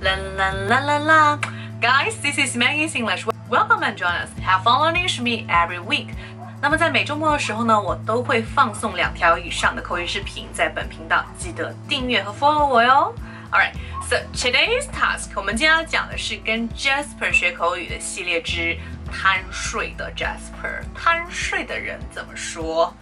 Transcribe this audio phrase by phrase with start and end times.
[0.00, 1.38] La la la la la.
[1.80, 3.26] Guys, this is Maggie's English.
[3.48, 4.30] Welcome and join us.
[4.42, 6.14] Have fun learning with me every week.
[6.60, 13.14] 那么在每周末的时候呢，我都会放送两条以上的口语视频在本频道，记得订阅和 follow 我哟。
[13.52, 13.74] Alright,
[14.08, 18.76] so today's task，我们今天要讲的是跟 Jasper 学口语的系列之
[19.12, 20.82] 贪睡的 Jasper。
[20.94, 22.94] 贪睡的人怎么说？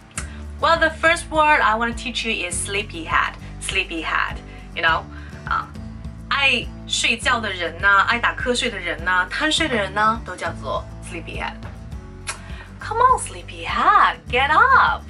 [0.59, 3.33] Well, the first word I want to teach you is sleepyhead.
[3.61, 4.35] Sleepyhead,
[4.75, 5.03] you know,
[5.45, 5.67] 啊，
[6.29, 11.52] 爱 睡觉的人呢，爱打瞌睡的人呢，贪睡的人呢，都叫做 sleepyhead。
[12.80, 15.02] Come on, sleepyhead, get up.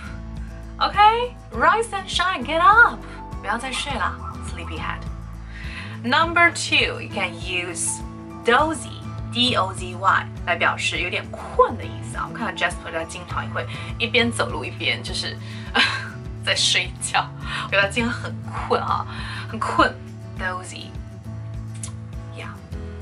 [0.78, 2.98] OK, rise and shine, get up.
[3.40, 4.16] 不要再睡了
[4.50, 4.98] ，sleepyhead.
[6.02, 8.00] Number two, you can use
[8.44, 9.00] dozy,
[9.32, 12.24] d o z y 来表示有点困的意思啊。
[12.26, 13.64] 我们看到 Jasper 他经常也会
[13.98, 15.36] 一边走路一边就是
[16.44, 17.28] 在睡觉，
[17.66, 19.06] 我觉得他今天很困啊，
[19.48, 19.94] 很困
[20.40, 20.86] ，dozy。
[22.37, 22.53] Yeah,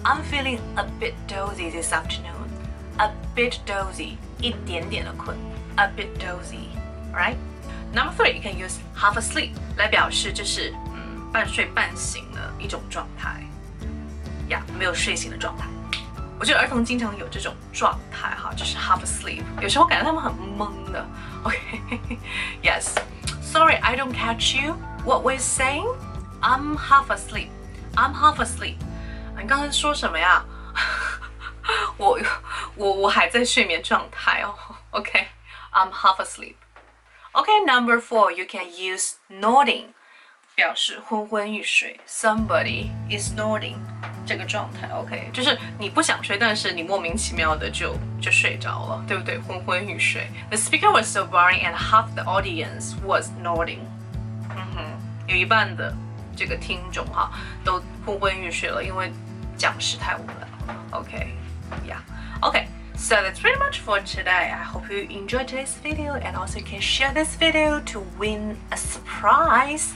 [0.03, 2.49] I'm feeling a bit dozy this afternoon.
[2.97, 5.35] A bit dozy，一点点的困，
[5.77, 6.67] a bit dozy,
[7.13, 7.35] right?
[7.93, 13.43] Number three, you can use half asleep 来表示就是嗯半睡半醒的一种状态，
[14.49, 15.65] 呀，没有睡醒的状态。
[16.39, 21.05] 我觉得儿童经常有这种状态哈，就是 half asleep，有时候感觉他们很懵的。
[21.43, 22.95] OK，Yes.
[23.41, 24.75] Sorry, I don't catch you.
[25.03, 25.87] What was saying?
[26.41, 27.49] I'm half asleep.
[27.95, 28.77] I'm half asleep.
[29.40, 30.44] 你刚才说什么呀？
[31.96, 32.18] 我
[32.74, 34.54] 我我还在睡眠状态哦。
[34.90, 36.54] OK，I'm half asleep.
[37.32, 39.88] OK, number four, you can use nodding
[40.54, 42.00] 表示昏昏欲睡。
[42.08, 43.76] Somebody is nodding
[44.26, 49.38] 这个状态，OK，就是你不想睡，但是你莫名其妙的就就睡着了，对不对？
[49.38, 50.30] 昏昏欲睡。
[50.48, 53.80] The speaker was so boring and half the audience was nodding。
[54.50, 55.94] 嗯哼，有一半的
[56.36, 57.30] 这个听众哈，
[57.64, 59.10] 都昏昏欲睡了，因为
[59.56, 60.46] 讲师太无聊。
[60.90, 61.40] OK，yeah，OK、
[62.40, 62.66] okay, okay.。
[62.98, 64.50] So that's pretty much for today.
[64.50, 68.76] I hope you enjoyed today's video and also can share this video to win a
[68.78, 69.90] surprise.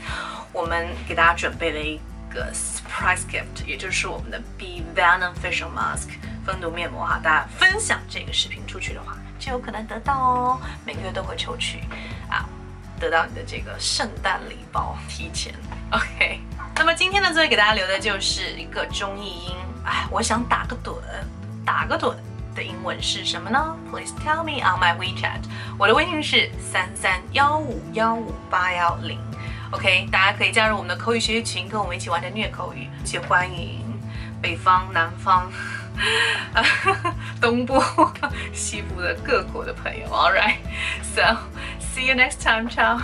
[0.53, 1.99] 我们给大家准备了一
[2.29, 6.11] 个 surprise gift，也就是我们的 Bee Venom Facial Mask
[6.45, 7.19] 分毒面膜哈。
[7.23, 10.61] 大家分享这个视频出去的话，就有可能得到哦。
[10.85, 11.81] 每个月都会抽取
[12.29, 12.45] 啊，
[12.99, 15.55] 得到你的这个圣诞礼包，提前。
[15.91, 16.41] OK。
[16.77, 19.57] 那么今天呢，最后给大家留的就是一个中译英。
[19.85, 20.95] 哎，我想打个盹，
[21.65, 22.15] 打个盹
[22.55, 25.41] 的英文是什么呢？Please tell me on my WeChat。
[25.79, 29.19] 我的微信是三三幺五幺五八幺零。
[29.73, 32.89] OK，大家可以加入我们的口语学习群，跟我们一起完成虐口语。
[33.05, 33.85] 且欢迎
[34.41, 35.51] 北方、南方、
[37.41, 37.83] 东部、
[38.53, 40.07] 西部的各国的朋友。
[40.09, 41.37] All right，so
[41.95, 43.01] see you next time，ciao。